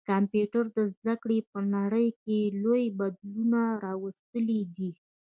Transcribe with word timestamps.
کمپيوټر 0.09 0.63
د 0.75 0.77
زده 0.95 1.15
کړي 1.21 1.39
په 1.51 1.59
نړۍ 1.75 2.07
کي 2.23 2.37
لوی 2.63 2.83
بدلون 2.99 3.53
راوستلی 3.85 4.61
دی. 4.75 4.91